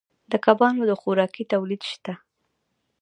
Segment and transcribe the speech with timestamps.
[0.31, 2.13] د کبانو د خوراکې تولید شته